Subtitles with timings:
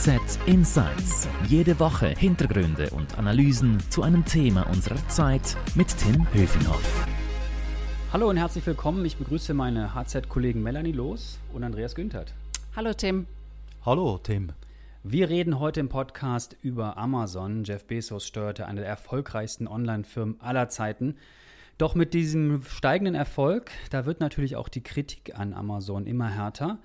[0.00, 1.28] HZ Insights.
[1.46, 7.06] Jede Woche Hintergründe und Analysen zu einem Thema unserer Zeit mit Tim Höfinghoff.
[8.10, 9.04] Hallo und herzlich willkommen.
[9.04, 12.32] Ich begrüße meine HZ-Kollegen Melanie Loos und Andreas Günthert.
[12.74, 13.26] Hallo Tim.
[13.84, 14.52] Hallo Tim.
[15.02, 17.64] Wir reden heute im Podcast über Amazon.
[17.64, 21.16] Jeff Bezos steuerte eine der erfolgreichsten Online-Firmen aller Zeiten.
[21.76, 26.78] Doch mit diesem steigenden Erfolg, da wird natürlich auch die Kritik an Amazon immer härter.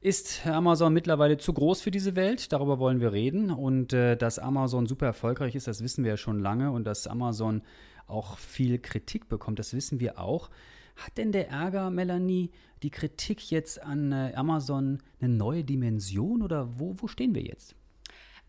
[0.00, 2.52] Ist Amazon mittlerweile zu groß für diese Welt?
[2.52, 3.50] Darüber wollen wir reden.
[3.50, 6.70] Und äh, dass Amazon super erfolgreich ist, das wissen wir ja schon lange.
[6.70, 7.62] Und dass Amazon
[8.06, 10.50] auch viel Kritik bekommt, das wissen wir auch.
[10.94, 12.50] Hat denn der Ärger, Melanie,
[12.82, 17.74] die Kritik jetzt an äh, Amazon eine neue Dimension oder wo, wo stehen wir jetzt?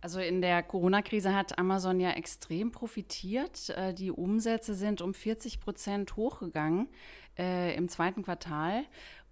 [0.01, 3.69] Also in der Corona-Krise hat Amazon ja extrem profitiert.
[3.69, 6.89] Äh, die Umsätze sind um 40 Prozent hochgegangen
[7.39, 8.83] äh, im zweiten Quartal.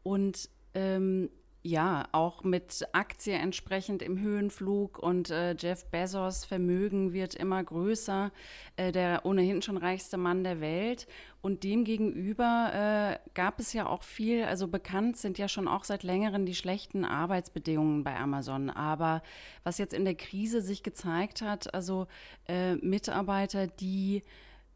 [0.02, 1.30] Und ähm,
[1.64, 8.32] ja, auch mit Aktie entsprechend im Höhenflug und äh, Jeff Bezos Vermögen wird immer größer,
[8.78, 11.08] äh, der ohnehin schon reichste Mann der Welt.
[11.42, 16.04] Und demgegenüber äh, gab es ja auch viel, also bekannt sind ja schon auch seit
[16.04, 18.70] längerem die schlechten Arbeitsbedingungen bei Amazon.
[18.70, 19.22] Aber
[19.64, 22.08] was jetzt in der Krise sich gezeigt hat, also
[22.48, 24.24] äh, Mitarbeiter, die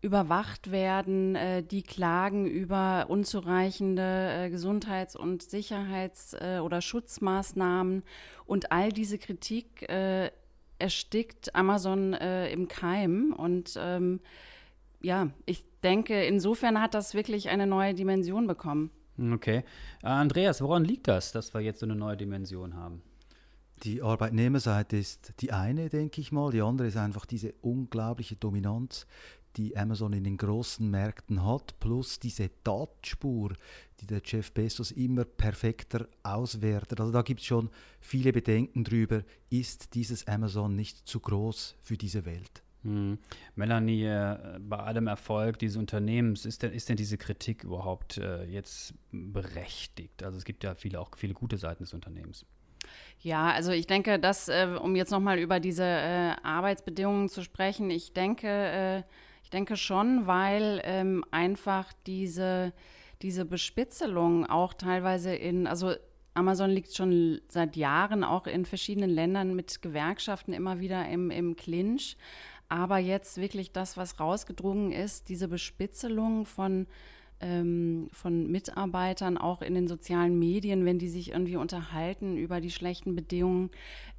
[0.01, 8.03] überwacht werden, äh, die klagen über unzureichende äh, Gesundheits- und Sicherheits- äh, oder Schutzmaßnahmen.
[8.45, 10.31] Und all diese Kritik äh,
[10.79, 13.33] erstickt Amazon äh, im Keim.
[13.37, 14.19] Und ähm,
[15.01, 18.89] ja, ich denke, insofern hat das wirklich eine neue Dimension bekommen.
[19.33, 19.63] Okay.
[20.03, 23.03] Äh, Andreas, woran liegt das, dass wir jetzt so eine neue Dimension haben?
[23.83, 26.51] Die Arbeitnehmerseite ist die eine, denke ich mal.
[26.51, 29.07] Die andere ist einfach diese unglaubliche Dominanz,
[29.57, 33.53] die Amazon in den großen Märkten hat, plus diese Datenspur,
[33.99, 36.99] die der Jeff Bezos immer perfekter auswertet.
[36.99, 41.97] Also da gibt es schon viele Bedenken drüber, ist dieses Amazon nicht zu groß für
[41.97, 42.63] diese Welt?
[42.83, 43.19] Hm.
[43.55, 48.43] Melanie, äh, bei allem Erfolg dieses Unternehmens, ist denn, ist denn diese Kritik überhaupt äh,
[48.45, 50.23] jetzt berechtigt?
[50.23, 52.45] Also es gibt ja viele, auch viele gute Seiten des Unternehmens.
[53.19, 57.91] Ja, also ich denke, dass, äh, um jetzt nochmal über diese äh, Arbeitsbedingungen zu sprechen,
[57.91, 59.05] ich denke,
[59.53, 62.73] denke schon, weil ähm, einfach diese,
[63.21, 65.93] diese Bespitzelung auch teilweise in, also
[66.33, 71.55] Amazon liegt schon seit Jahren auch in verschiedenen Ländern mit Gewerkschaften immer wieder im, im
[71.55, 72.17] Clinch.
[72.69, 76.87] Aber jetzt wirklich das, was rausgedrungen ist, diese Bespitzelung von
[77.41, 82.71] ähm, von Mitarbeitern auch in den sozialen Medien, wenn die sich irgendwie unterhalten über die
[82.71, 83.69] schlechten Bedingungen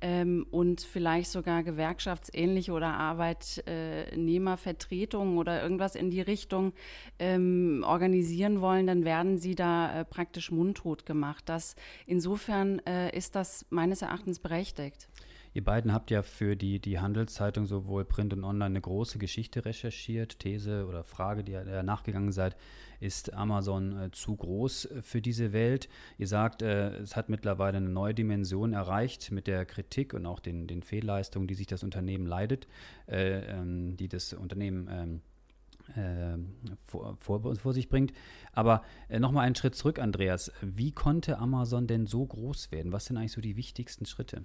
[0.01, 6.75] ähm, und vielleicht sogar gewerkschaftsähnliche oder Arbeitnehmervertretungen oder irgendwas in die Richtung
[7.19, 11.45] ähm, organisieren wollen, dann werden sie da äh, praktisch mundtot gemacht.
[11.47, 15.09] Das, insofern äh, ist das meines Erachtens berechtigt.
[15.55, 19.65] Ihr beiden habt ja für die, die Handelszeitung sowohl Print und Online eine große Geschichte
[19.65, 20.39] recherchiert.
[20.39, 22.57] These oder Frage, die ihr nachgegangen seid,
[23.01, 25.89] ist Amazon äh, zu groß für diese Welt?
[26.17, 30.41] Ihr sagt, äh, es hat mittlerweile eine neue Dimension erreicht mit der Kritik und auch
[30.41, 32.67] den, den Fehlleistungen, die sich das Unternehmen leidet,
[33.07, 35.21] äh, ähm, die das Unternehmen ähm,
[35.97, 36.39] äh,
[36.85, 38.13] vor, vor, vor, sich bringt.
[38.53, 40.51] Aber äh, nochmal einen Schritt zurück, Andreas.
[40.63, 42.93] Wie konnte Amazon denn so groß werden?
[42.93, 44.45] Was sind eigentlich so die wichtigsten Schritte?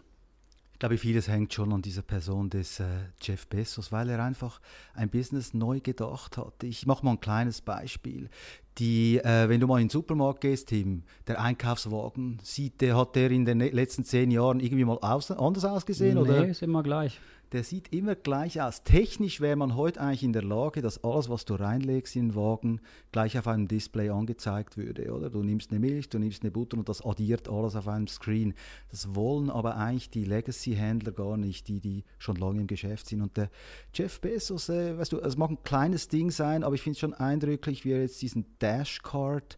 [0.78, 2.86] Ich glaube, vieles hängt schon an dieser Person des äh,
[3.20, 4.62] Jeff Bezos, weil er einfach
[4.94, 6.64] ein Business neu gedacht hat.
[6.64, 8.30] Ich mache mal ein kleines Beispiel.
[8.78, 13.16] Die, äh, wenn du mal in den Supermarkt gehst, Tim, der Einkaufswagen, sieht der, hat
[13.16, 16.14] der in den letzten zehn Jahren irgendwie mal aus, anders ausgesehen?
[16.14, 16.48] Nee, oder?
[16.48, 17.20] ist immer gleich
[17.52, 18.84] der sieht immer gleich aus.
[18.84, 22.36] Technisch wäre man heute eigentlich in der Lage, dass alles, was du reinlegst in den
[22.36, 22.82] Wagen,
[23.12, 25.14] gleich auf einem Display angezeigt würde.
[25.14, 25.30] Oder?
[25.30, 28.54] Du nimmst eine Milch, du nimmst eine Butter und das addiert alles auf einem Screen.
[28.92, 33.22] Das wollen aber eigentlich die Legacy-Händler gar nicht, die, die schon lange im Geschäft sind.
[33.22, 33.50] Und der
[33.94, 37.00] Jeff Bezos, äh, weißt du, es mag ein kleines Ding sein, aber ich finde es
[37.00, 39.58] schon eindrücklich, wie er jetzt diesen Dashcard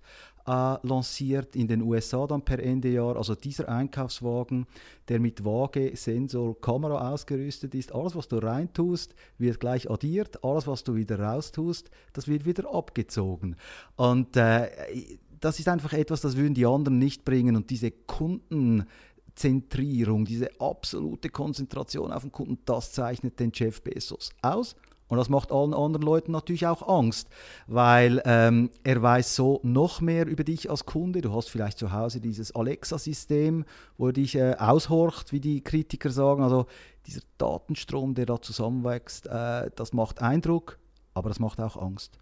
[0.49, 3.15] äh, lanciert in den USA dann per Ende Jahr.
[3.15, 4.65] Also dieser Einkaufswagen,
[5.07, 7.93] der mit Waage, Sensor, Kamera ausgerüstet ist.
[7.93, 10.43] Alles, was du reintust, wird gleich addiert.
[10.43, 13.57] Alles, was du wieder raustust, das wird wieder abgezogen.
[13.95, 14.71] Und äh,
[15.39, 17.55] das ist einfach etwas, das würden die anderen nicht bringen.
[17.55, 24.75] Und diese Kundenzentrierung, diese absolute Konzentration auf den Kunden, das zeichnet den Jeff Bezos aus.
[25.09, 27.29] Und das macht allen anderen Leuten natürlich auch Angst,
[27.67, 31.21] weil ähm, er weiß so noch mehr über dich als Kunde.
[31.21, 33.65] Du hast vielleicht zu Hause dieses Alexa-System,
[33.97, 36.43] wo er dich äh, aushorcht, wie die Kritiker sagen.
[36.43, 36.67] Also
[37.07, 40.77] dieser Datenstrom, der da zusammenwächst, äh, das macht Eindruck,
[41.15, 42.19] aber das macht auch Angst.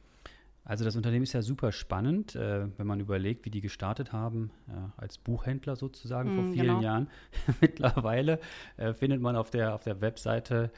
[0.63, 4.51] Also das Unternehmen ist ja super spannend, äh, wenn man überlegt, wie die gestartet haben,
[4.67, 6.81] äh, als Buchhändler sozusagen mm, vor vielen genau.
[6.81, 7.09] Jahren.
[7.61, 8.39] Mittlerweile
[8.75, 10.71] äh, findet man auf der, auf der Webseite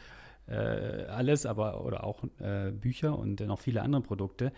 [0.50, 4.51] äh, alles, aber oder auch äh, Bücher und noch viele andere Produkte.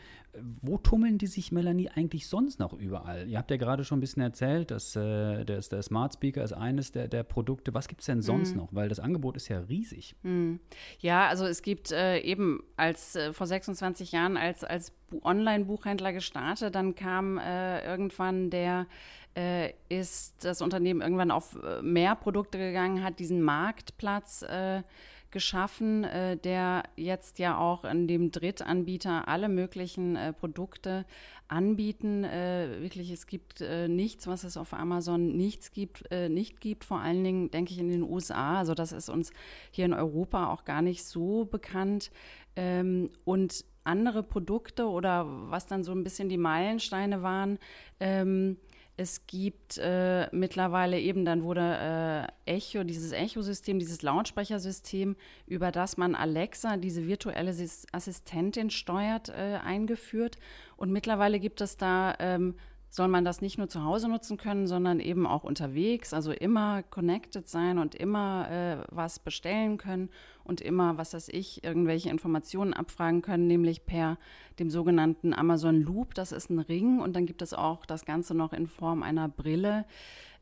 [0.61, 3.27] Wo tummeln die sich, Melanie, eigentlich sonst noch überall?
[3.27, 6.53] Ihr habt ja gerade schon ein bisschen erzählt, dass äh, der, der Smart Speaker ist
[6.53, 7.73] eines der, der Produkte.
[7.73, 8.61] Was gibt es denn sonst mhm.
[8.61, 8.69] noch?
[8.71, 10.15] Weil das Angebot ist ja riesig.
[10.23, 10.61] Mhm.
[10.99, 16.73] Ja, also es gibt äh, eben als äh, vor 26 Jahren als, als Online-Buchhändler gestartet,
[16.75, 18.87] dann kam äh, irgendwann der
[19.35, 24.83] äh, ist das Unternehmen irgendwann auf äh, mehr Produkte gegangen, hat diesen Marktplatz äh,
[25.31, 31.05] geschaffen, äh, der jetzt ja auch in dem Drittanbieter alle möglichen äh, Produkte
[31.47, 32.23] anbieten.
[32.23, 36.83] Äh, wirklich, es gibt äh, nichts, was es auf Amazon nichts gibt, äh, nicht gibt.
[36.83, 38.59] Vor allen Dingen denke ich in den USA.
[38.59, 39.31] Also das ist uns
[39.71, 42.11] hier in Europa auch gar nicht so bekannt.
[42.55, 47.57] Ähm, und andere Produkte oder was dann so ein bisschen die Meilensteine waren,
[47.99, 48.57] ähm,
[49.01, 55.15] es gibt äh, mittlerweile eben, dann wurde äh, Echo, dieses Echo-System, dieses Lautsprechersystem,
[55.47, 57.51] über das man Alexa, diese virtuelle
[57.91, 60.37] Assistentin steuert, äh, eingeführt.
[60.77, 62.55] Und mittlerweile gibt es da ähm,
[62.91, 66.83] soll man das nicht nur zu Hause nutzen können, sondern eben auch unterwegs, also immer
[66.83, 70.09] connected sein und immer äh, was bestellen können
[70.43, 74.17] und immer, was weiß ich, irgendwelche Informationen abfragen können, nämlich per
[74.59, 76.15] dem sogenannten Amazon Loop.
[76.15, 79.29] Das ist ein Ring und dann gibt es auch das Ganze noch in Form einer
[79.29, 79.85] Brille.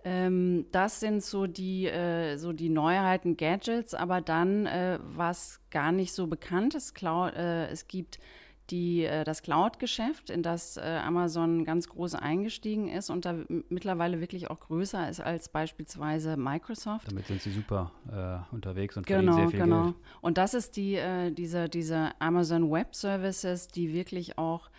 [0.03, 5.91] Ähm, das sind so die, äh, so die Neuheiten, Gadgets, aber dann, äh, was gar
[5.91, 8.17] nicht so bekannt ist, Cloud, äh, es gibt
[8.69, 13.35] die, äh, das Cloud-Geschäft, in das äh, Amazon ganz groß eingestiegen ist und da
[13.69, 17.09] mittlerweile wirklich auch größer ist als beispielsweise Microsoft.
[17.09, 19.83] Damit sind sie super äh, unterwegs und genau, verdienen sehr viel genau.
[19.83, 19.95] Geld.
[20.21, 24.69] Und das ist die, äh, diese, diese Amazon Web Services, die wirklich auch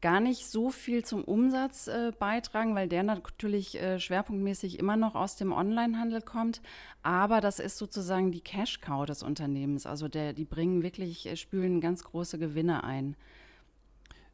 [0.00, 5.14] gar nicht so viel zum Umsatz äh, beitragen, weil der natürlich äh, schwerpunktmäßig immer noch
[5.14, 6.62] aus dem Onlinehandel kommt.
[7.02, 9.86] Aber das ist sozusagen die Cash-Cow des Unternehmens.
[9.86, 13.16] Also der, die bringen wirklich, äh, spülen ganz große Gewinne ein.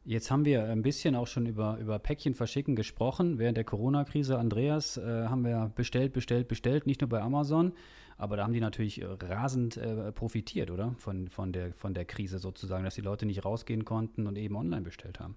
[0.05, 3.39] Jetzt haben wir ein bisschen auch schon über, über Päckchen verschicken gesprochen.
[3.39, 7.73] Während der Corona-Krise, Andreas, äh, haben wir bestellt, bestellt, bestellt, nicht nur bei Amazon,
[8.17, 10.95] aber da haben die natürlich äh, rasend äh, profitiert, oder?
[10.97, 14.55] Von, von, der, von der Krise sozusagen, dass die Leute nicht rausgehen konnten und eben
[14.55, 15.35] online bestellt haben.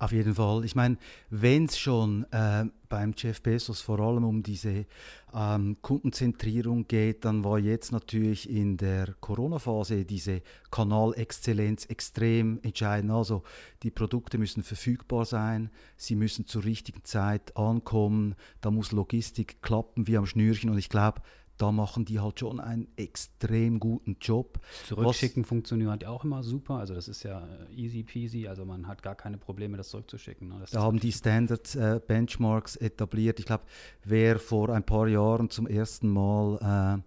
[0.00, 0.64] Auf jeden Fall.
[0.64, 0.96] Ich meine,
[1.28, 4.86] wenn es schon äh, beim Jeff Bezos vor allem um diese
[5.34, 13.10] ähm, Kundenzentrierung geht, dann war jetzt natürlich in der Corona-Phase diese Kanalexzellenz extrem entscheidend.
[13.10, 13.42] Also
[13.82, 15.68] die Produkte müssen verfügbar sein,
[15.98, 20.88] sie müssen zur richtigen Zeit ankommen, da muss Logistik klappen wie am Schnürchen und ich
[20.88, 21.20] glaube,
[21.60, 24.60] da machen die halt schon einen extrem guten Job.
[24.86, 26.74] Zurückschicken Was, funktioniert auch immer super.
[26.74, 28.48] Also das ist ja äh, easy peasy.
[28.48, 30.48] Also man hat gar keine Probleme, das zurückzuschicken.
[30.48, 30.56] Ne?
[30.60, 33.38] Das da haben die Standard äh, Benchmarks etabliert.
[33.40, 33.64] Ich glaube,
[34.04, 37.02] wer vor ein paar Jahren zum ersten Mal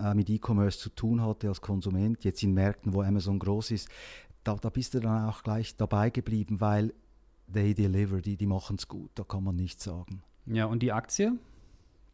[0.00, 3.70] äh, äh, mit E-Commerce zu tun hatte als Konsument, jetzt in Märkten, wo Amazon groß
[3.70, 3.88] ist,
[4.42, 6.92] da, da bist du dann auch gleich dabei geblieben, weil
[7.52, 10.22] they deliver, die, die machen es gut, da kann man nichts sagen.
[10.46, 11.38] Ja, und die Aktie?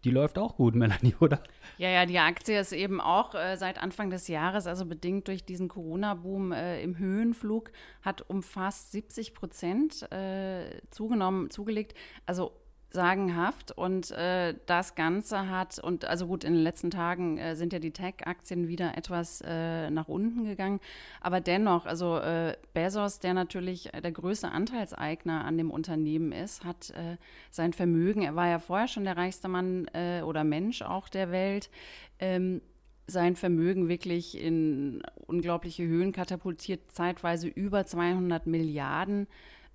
[0.05, 1.43] Die läuft auch gut, Melanie, oder?
[1.77, 5.45] Ja, ja, die Aktie ist eben auch äh, seit Anfang des Jahres, also bedingt durch
[5.45, 7.71] diesen Corona-Boom äh, im Höhenflug,
[8.03, 11.95] hat um fast 70 Prozent äh, zugenommen, zugelegt.
[12.25, 12.53] Also
[12.91, 17.73] sagenhaft und äh, das Ganze hat, und also gut, in den letzten Tagen äh, sind
[17.73, 20.81] ja die Tech-Aktien wieder etwas äh, nach unten gegangen,
[21.21, 26.91] aber dennoch, also äh, Bezos, der natürlich der größte Anteilseigner an dem Unternehmen ist, hat
[26.91, 27.17] äh,
[27.51, 31.31] sein Vermögen, er war ja vorher schon der reichste Mann äh, oder Mensch auch der
[31.31, 31.71] Welt,
[32.19, 32.61] ähm,
[33.07, 39.27] sein Vermögen wirklich in unglaubliche Höhen katapultiert, zeitweise über 200 Milliarden.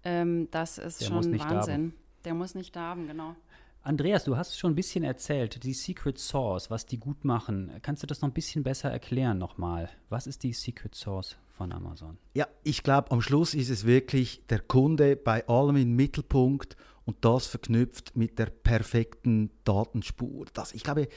[0.03, 1.91] Ähm, das ist der schon Wahnsinn.
[1.91, 2.04] Darben.
[2.25, 3.35] Der muss nicht da haben, genau.
[3.83, 7.71] Andreas, du hast schon ein bisschen erzählt, die Secret Source, was die gut machen.
[7.83, 9.91] Kannst du das noch ein bisschen besser erklären nochmal?
[10.09, 12.17] Was ist die Secret Source von Amazon?
[12.33, 16.75] Ja, ich glaube, am Schluss ist es wirklich der Kunde bei allem im Mittelpunkt
[17.05, 20.45] und das verknüpft mit der perfekten Datenspur.
[20.53, 21.07] Das, ich glaube,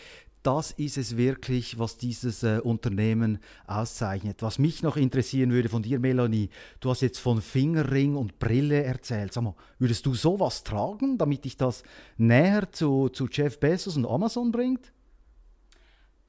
[0.42, 4.42] das ist es wirklich, was dieses äh, Unternehmen auszeichnet.
[4.42, 8.83] Was mich noch interessieren würde von dir, Melanie, du hast jetzt von Fingerring und Brille
[8.83, 9.33] erzählt.
[9.33, 11.83] Sag mal, würdest du sowas tragen, damit dich das
[12.16, 14.92] näher zu, zu Jeff Bezos und Amazon bringt?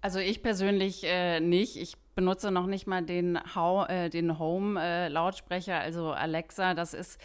[0.02, 1.76] Also ich persönlich äh, nicht.
[1.76, 6.74] Ich benutze noch nicht mal den, äh, den Home-Lautsprecher, äh, also Alexa.
[6.74, 7.18] Das ist,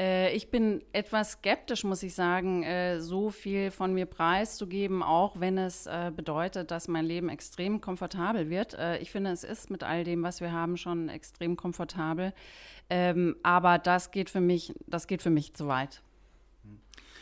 [0.00, 5.38] äh, ich bin etwas skeptisch, muss ich sagen, äh, so viel von mir preiszugeben, auch
[5.38, 8.78] wenn es äh, bedeutet, dass mein Leben extrem komfortabel wird.
[9.00, 12.32] ich finde, es ist mit all dem, was wir haben, schon extrem komfortabel.
[12.88, 16.02] Ähm, aber das geht für mich, das geht für mich zu weit.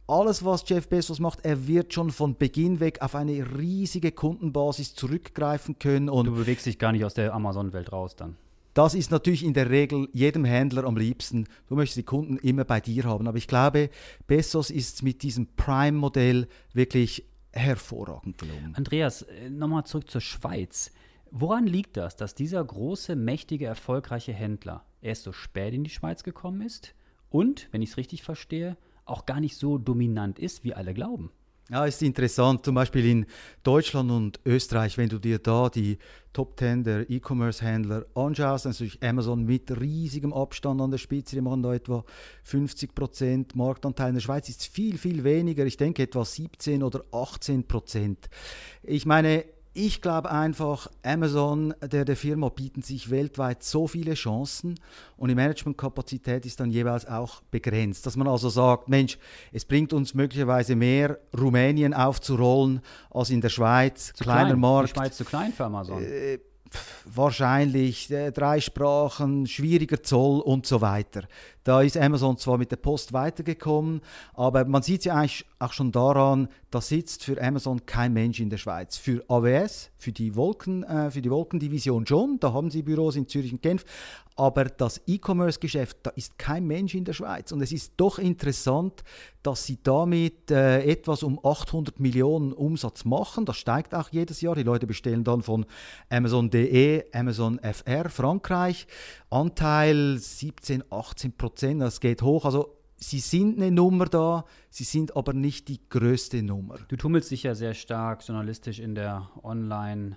[0.07, 4.95] alles, was Jeff Bezos macht, er wird schon von Beginn weg auf eine riesige Kundenbasis
[4.95, 6.09] zurückgreifen können.
[6.09, 8.37] Und du bewegst dich gar nicht aus der Amazon-Welt raus dann.
[8.75, 11.47] Das ist natürlich in der Regel jedem Händler am liebsten.
[11.69, 13.27] Du möchtest die Kunden immer bei dir haben.
[13.27, 13.89] Aber ich glaube,
[14.27, 18.75] Bezos ist mit diesem Prime-Modell wirklich hervorragend gelungen.
[18.77, 20.93] Andreas, äh, nochmal zurück zur Schweiz.
[21.31, 26.23] Woran liegt das, dass dieser große, mächtige, erfolgreiche Händler erst so spät in die Schweiz
[26.23, 26.95] gekommen ist
[27.31, 31.31] und, wenn ich es richtig verstehe, auch gar nicht so dominant ist, wie alle glauben.
[31.69, 32.65] Ja, ist interessant.
[32.65, 33.27] Zum Beispiel in
[33.65, 35.99] Deutschland und Österreich, wenn du dir da die
[36.33, 41.35] Top 10 der E-Commerce-Händler anschaust, dann ist natürlich Amazon mit riesigem Abstand an der Spitze.
[41.35, 42.05] Die machen da etwa
[42.45, 44.11] 50 Prozent Marktanteil.
[44.11, 45.67] In der Schweiz ist es viel, viel weniger.
[45.67, 48.29] Ich denke etwa 17 oder 18 Prozent.
[48.85, 49.45] Ich meine,
[49.76, 54.80] ich glaube einfach, Amazon, der, der Firma, bieten sich weltweit so viele Chancen
[55.18, 58.06] und die Managementkapazität ist dann jeweils auch begrenzt.
[58.06, 59.18] Dass man also sagt, Mensch,
[59.52, 62.80] es bringt uns möglicherweise mehr, Rumänien aufzurollen
[63.11, 64.12] als in der Schweiz.
[64.14, 64.61] Zu Kleiner klein.
[64.61, 64.90] Markt.
[64.90, 66.02] Die Schweiz zu klein für Amazon.
[66.02, 66.38] Äh,
[67.04, 71.23] wahrscheinlich äh, drei Sprachen, schwieriger Zoll und so weiter.
[71.67, 74.01] Da ist Amazon zwar mit der Post weitergekommen,
[74.35, 78.51] aber man sieht ja eigentlich auch schon daran, da sitzt für Amazon kein Mensch in
[78.51, 78.97] der Schweiz.
[78.97, 83.27] Für AWS, für die, Wolken, äh, für die Wolkendivision schon, da haben sie Büros in
[83.27, 83.85] Zürich und Genf,
[84.37, 87.53] aber das E-Commerce-Geschäft, da ist kein Mensch in der Schweiz.
[87.53, 89.03] Und es ist doch interessant,
[89.43, 93.47] dass sie damit äh, etwas um 800 Millionen Umsatz machen.
[93.47, 94.55] Das steigt auch jedes Jahr.
[94.55, 95.65] Die Leute bestellen dann von
[96.11, 98.87] Amazon.de, Amazon FR, Frankreich.
[99.31, 102.45] Anteil 17, 18 Prozent, das geht hoch.
[102.45, 106.77] Also sie sind eine Nummer da, sie sind aber nicht die größte Nummer.
[106.89, 110.17] Du tummelst dich ja sehr stark journalistisch in der Online-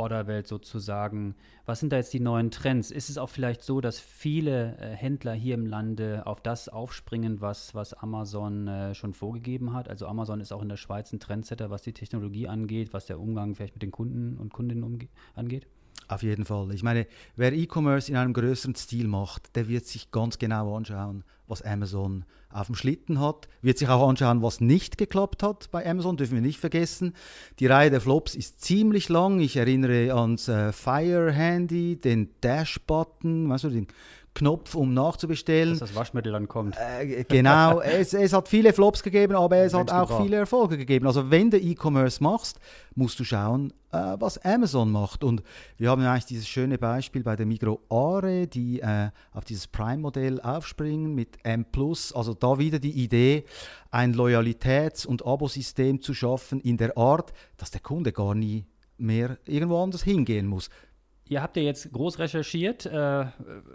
[0.00, 1.34] Orderwelt sozusagen.
[1.66, 2.90] Was sind da jetzt die neuen Trends?
[2.90, 7.40] Ist es auch vielleicht so, dass viele äh, Händler hier im Lande auf das aufspringen,
[7.40, 9.88] was, was Amazon äh, schon vorgegeben hat?
[9.88, 13.20] Also Amazon ist auch in der Schweiz ein Trendsetter, was die Technologie angeht, was der
[13.20, 15.66] Umgang vielleicht mit den Kunden und Kundinnen angeht?
[16.10, 16.74] Auf jeden Fall.
[16.74, 21.22] Ich meine, wer E-Commerce in einem größeren Stil macht, der wird sich ganz genau anschauen,
[21.46, 25.88] was Amazon auf dem Schlitten hat, wird sich auch anschauen, was nicht geklappt hat bei
[25.88, 27.14] Amazon, dürfen wir nicht vergessen.
[27.60, 29.38] Die Reihe der Flops ist ziemlich lang.
[29.38, 33.86] Ich erinnere ans äh, Fire Handy, den Dash-Button, weißt du, den
[34.40, 35.78] Knopf, um nachzubestellen.
[35.78, 36.74] Dass das Waschmittel dann kommt.
[36.78, 41.06] Äh, genau, es, es, hat viele Flops gegeben, aber es hat auch viele Erfolge gegeben.
[41.06, 42.58] Also wenn du E-Commerce machst,
[42.94, 45.22] musst du schauen, äh, was Amazon macht.
[45.22, 45.42] Und
[45.76, 50.40] wir haben eigentlich dieses schöne Beispiel bei der Migro Are, die äh, auf dieses Prime-Modell
[50.40, 51.66] aufspringen mit M+.
[52.14, 53.44] Also da wieder die Idee,
[53.90, 58.64] ein Loyalitäts- und Abosystem zu schaffen in der Art, dass der Kunde gar nie
[58.96, 60.70] mehr irgendwo anders hingehen muss.
[61.30, 63.26] Ihr habt ja jetzt groß recherchiert äh,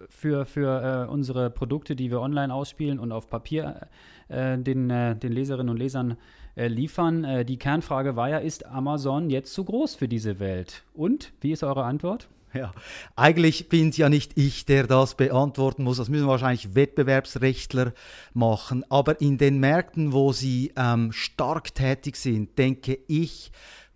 [0.10, 3.88] für, für äh, unsere Produkte, die wir online ausspielen und auf Papier
[4.28, 6.18] äh, den, äh, den Leserinnen und Lesern
[6.58, 7.24] äh, liefern.
[7.24, 10.84] Äh, die Kernfrage war ja, ist Amazon jetzt zu groß für diese Welt?
[10.94, 12.28] Und wie ist eure Antwort?
[12.54, 12.74] Ja,
[13.16, 15.96] eigentlich bin es ja nicht ich, der das beantworten muss.
[15.96, 17.94] Das müssen wahrscheinlich Wettbewerbsrechtler
[18.34, 18.84] machen.
[18.90, 23.52] Aber in den Märkten, wo sie ähm, stark tätig sind, denke ich,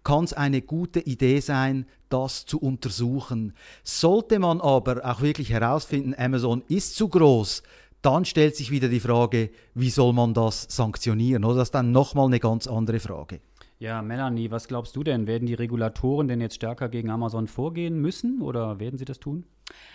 [0.10, 3.54] kann es eine gute Idee sein, das zu untersuchen.
[3.84, 7.62] Sollte man aber auch wirklich herausfinden, Amazon ist zu groß,
[8.02, 11.44] dann stellt sich wieder die Frage, wie soll man das sanktionieren?
[11.46, 13.40] Oder das ist dann nochmal eine ganz andere Frage.
[13.78, 15.28] Ja, Melanie, was glaubst du denn?
[15.28, 19.46] Werden die Regulatoren denn jetzt stärker gegen Amazon vorgehen müssen oder werden sie das tun?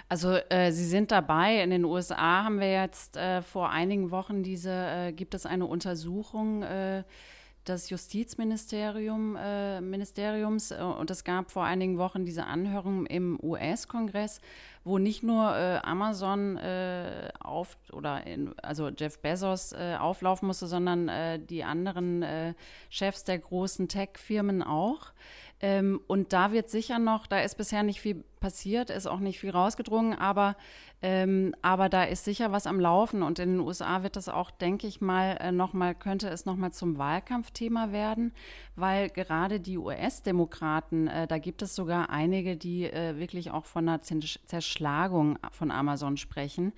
[0.09, 1.61] Also äh, sie sind dabei.
[1.61, 5.67] In den USA haben wir jetzt äh, vor einigen Wochen diese, äh, gibt es eine
[5.67, 7.03] Untersuchung äh,
[7.69, 14.41] des Justizministerium, äh, Ministeriums äh, und es gab vor einigen Wochen diese Anhörung im US-Kongress,
[14.85, 20.67] wo nicht nur äh, Amazon äh, auf oder in, also Jeff Bezos äh, auflaufen musste,
[20.67, 22.55] sondern äh, die anderen
[22.91, 25.13] Chefs der großen Tech-Firmen auch.
[25.61, 29.41] Ähm, und da wird sicher noch, da ist bisher nicht viel passiert, ist auch nicht
[29.41, 30.55] viel rausgedrungen, aber,
[31.01, 34.51] ähm, aber da ist sicher was am Laufen und in den USA wird das auch,
[34.51, 38.35] denke ich mal, äh, noch mal könnte es noch mal zum Wahlkampfthema werden,
[38.77, 43.89] weil gerade die US-Demokraten, äh, da gibt es sogar einige, die äh, wirklich auch von
[43.89, 46.75] einer Zerschlagung von Amazon sprechen.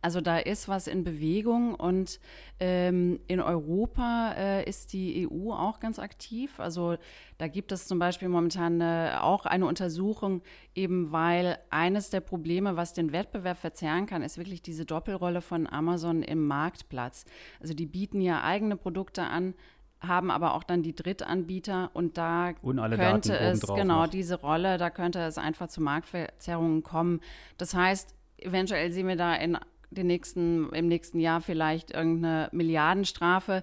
[0.00, 2.18] Also da ist was in Bewegung und
[2.60, 6.60] ähm, in Europa äh, ist die EU auch ganz aktiv.
[6.60, 6.96] Also
[7.36, 10.42] da gibt es zum Beispiel momentan äh, auch eine Untersuchung,
[10.74, 15.66] eben weil eines der Probleme, was den Wettbewerb verzerren kann, ist wirklich diese Doppelrolle von
[15.66, 17.24] Amazon im Marktplatz.
[17.60, 19.54] Also die bieten ja eigene Produkte an,
[20.00, 24.08] haben aber auch dann die Drittanbieter und da und könnte es, genau, noch.
[24.08, 27.20] diese Rolle, da könnte es einfach zu Marktverzerrungen kommen.
[27.58, 29.58] Das heißt, eventuell sehen wir da in
[29.90, 33.62] den nächsten, im nächsten Jahr vielleicht irgendeine Milliardenstrafe.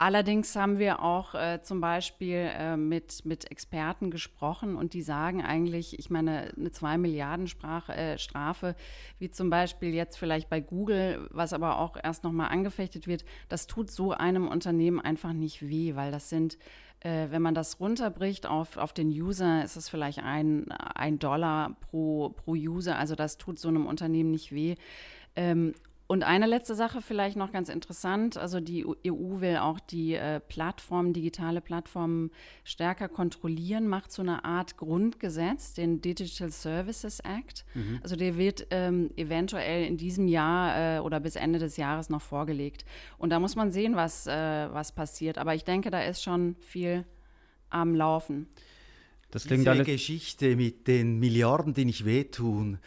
[0.00, 5.42] Allerdings haben wir auch äh, zum Beispiel äh, mit, mit Experten gesprochen und die sagen
[5.42, 8.76] eigentlich, ich meine, eine 2 Milliarden Sprache, äh, Strafe,
[9.18, 13.66] wie zum Beispiel jetzt vielleicht bei Google, was aber auch erst nochmal angefechtet wird, das
[13.66, 16.58] tut so einem Unternehmen einfach nicht weh, weil das sind,
[17.00, 21.76] äh, wenn man das runterbricht auf, auf den User, ist es vielleicht ein, ein Dollar
[21.90, 22.96] pro, pro User.
[23.00, 24.76] Also das tut so einem Unternehmen nicht weh.
[26.10, 28.38] Und eine letzte Sache vielleicht noch ganz interessant.
[28.38, 32.30] Also die EU will auch die äh, Plattformen, digitale Plattformen
[32.64, 37.66] stärker kontrollieren, macht so eine Art Grundgesetz, den Digital Services Act.
[37.74, 38.00] Mhm.
[38.02, 42.22] Also der wird ähm, eventuell in diesem Jahr äh, oder bis Ende des Jahres noch
[42.22, 42.86] vorgelegt.
[43.18, 45.36] Und da muss man sehen, was, äh, was passiert.
[45.36, 47.04] Aber ich denke, da ist schon viel
[47.68, 48.48] am Laufen.
[49.30, 52.78] Das klingt Diese Geschichte mit den Milliarden, die nicht wehtun,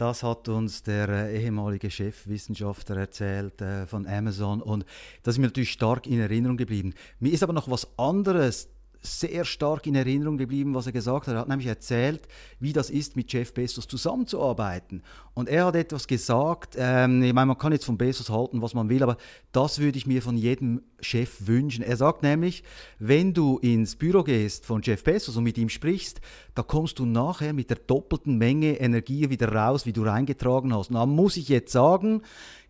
[0.00, 4.86] das hat uns der äh, ehemalige Chefwissenschaftler erzählt äh, von Amazon und
[5.22, 6.94] das ist mir natürlich stark in Erinnerung geblieben.
[7.18, 8.68] Mir ist aber noch was anderes
[9.02, 11.34] sehr stark in Erinnerung geblieben, was er gesagt hat.
[11.34, 12.28] Er hat nämlich erzählt,
[12.58, 15.02] wie das ist, mit Jeff Bezos zusammenzuarbeiten.
[15.32, 18.74] Und er hat etwas gesagt, ähm, ich meine, man kann jetzt von Bezos halten, was
[18.74, 19.16] man will, aber
[19.52, 21.82] das würde ich mir von jedem Chef wünschen.
[21.82, 22.62] Er sagt nämlich,
[22.98, 26.20] wenn du ins Büro gehst von Jeff Bezos und mit ihm sprichst,
[26.54, 30.90] da kommst du nachher mit der doppelten Menge Energie wieder raus, wie du reingetragen hast.
[30.90, 32.22] Und da muss ich jetzt sagen,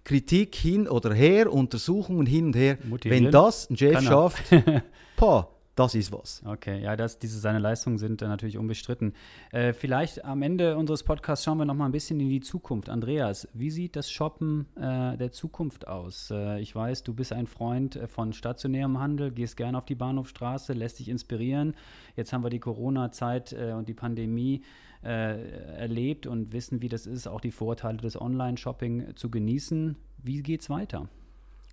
[0.04, 2.78] Kritik hin oder her, Untersuchungen hin und her.
[2.84, 3.24] Motivieren.
[3.24, 4.42] Wenn das ein Chef schafft,
[5.16, 5.48] pa,
[5.80, 6.42] das ist was.
[6.44, 9.14] Okay, ja, das, diese seine Leistungen sind äh, natürlich unbestritten.
[9.50, 12.90] Äh, vielleicht am Ende unseres Podcasts schauen wir noch mal ein bisschen in die Zukunft.
[12.90, 16.30] Andreas, wie sieht das Shoppen äh, der Zukunft aus?
[16.30, 19.94] Äh, ich weiß, du bist ein Freund äh, von stationärem Handel, gehst gerne auf die
[19.94, 21.74] Bahnhofstraße, lässt dich inspirieren.
[22.14, 24.62] Jetzt haben wir die Corona-Zeit äh, und die Pandemie
[25.02, 29.96] erlebt und wissen, wie das ist, auch die Vorteile des Online-Shopping zu genießen.
[30.22, 31.08] Wie geht es weiter?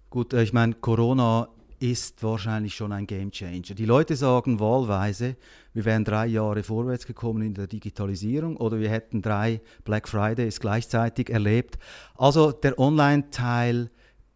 [0.10, 3.76] Gut, ich meine, Corona ist wahrscheinlich schon ein Game Changer.
[3.76, 5.36] Die Leute sagen wahlweise,
[5.74, 10.60] wir wären drei Jahre vorwärts gekommen in der Digitalisierung oder wir hätten drei Black Fridays
[10.60, 11.78] gleichzeitig erlebt.
[12.16, 13.92] Also der Online-Teil,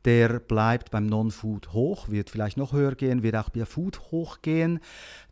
[0.06, 4.80] der bleibt beim Non-Food hoch, wird vielleicht noch höher gehen, wird auch bei Food hochgehen.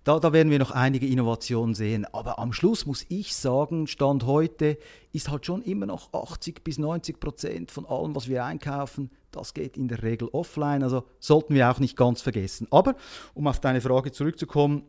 [0.03, 2.05] Da, da werden wir noch einige Innovationen sehen.
[2.13, 4.77] Aber am Schluss muss ich sagen, Stand heute
[5.11, 9.53] ist halt schon immer noch 80 bis 90 Prozent von allem, was wir einkaufen, das
[9.53, 10.83] geht in der Regel offline.
[10.83, 12.67] Also sollten wir auch nicht ganz vergessen.
[12.71, 12.95] Aber
[13.33, 14.83] um auf deine Frage zurückzukommen,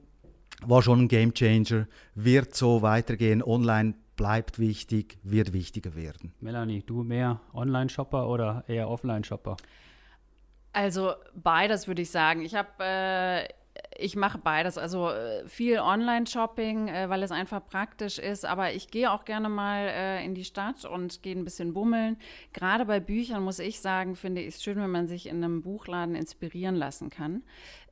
[0.67, 3.43] war schon ein Game Changer, wird so weitergehen.
[3.43, 6.35] Online bleibt wichtig, wird wichtiger werden.
[6.41, 9.57] Melanie, du mehr Online-Shopper oder eher Offline-Shopper?
[10.75, 12.43] Also beides würde ich sagen.
[12.43, 13.49] Ich habe äh,
[13.97, 14.77] ich mache beides.
[14.77, 18.45] Also äh, viel Online-Shopping, äh, weil es einfach praktisch ist.
[18.45, 22.19] Aber ich gehe auch gerne mal äh, in die Stadt und gehe ein bisschen bummeln.
[22.53, 25.63] Gerade bei Büchern muss ich sagen, finde ich es schön, wenn man sich in einem
[25.63, 27.43] Buchladen inspirieren lassen kann.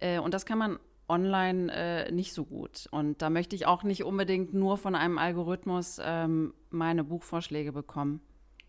[0.00, 2.86] Äh, und das kann man online äh, nicht so gut.
[2.90, 8.20] Und da möchte ich auch nicht unbedingt nur von einem Algorithmus ähm, meine Buchvorschläge bekommen.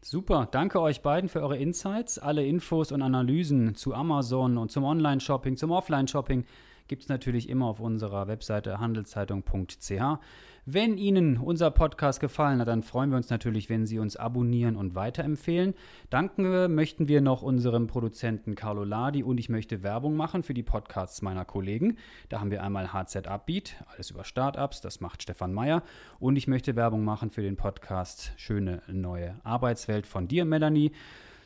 [0.01, 2.19] Super, danke euch beiden für eure Insights.
[2.19, 6.45] Alle Infos und Analysen zu Amazon und zum Online-Shopping, zum Offline-Shopping
[6.87, 10.19] gibt es natürlich immer auf unserer Webseite handelszeitung.ch.
[10.65, 14.75] Wenn Ihnen unser Podcast gefallen hat, dann freuen wir uns natürlich, wenn Sie uns abonnieren
[14.75, 15.73] und weiterempfehlen.
[16.09, 20.63] Danken möchten wir noch unserem Produzenten Carlo Ladi und ich möchte Werbung machen für die
[20.63, 21.97] Podcasts meiner Kollegen.
[22.29, 25.83] Da haben wir einmal HZ Upbeat, alles über Startups, das macht Stefan Meyer.
[26.19, 30.91] Und ich möchte Werbung machen für den Podcast Schöne neue Arbeitswelt von dir, Melanie.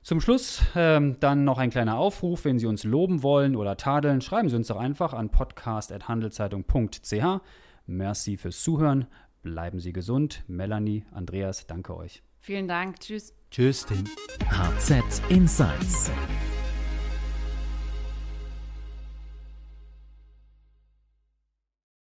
[0.03, 4.19] Zum Schluss ähm, dann noch ein kleiner Aufruf, wenn Sie uns loben wollen oder tadeln,
[4.19, 7.39] schreiben Sie uns doch einfach an podcast.handelszeitung.ch.
[7.85, 9.07] Merci fürs Zuhören,
[9.41, 10.43] bleiben Sie gesund.
[10.47, 12.23] Melanie, Andreas, danke euch.
[12.39, 13.33] Vielen Dank, tschüss.
[13.51, 14.03] Tschüss, Tim.
[14.49, 16.11] HZ Insights.